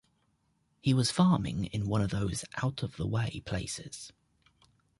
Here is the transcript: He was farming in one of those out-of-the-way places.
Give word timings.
He 0.81 0.95
was 0.95 1.11
farming 1.11 1.65
in 1.65 1.85
one 1.87 2.01
of 2.01 2.09
those 2.09 2.43
out-of-the-way 2.63 3.43
places. 3.45 4.11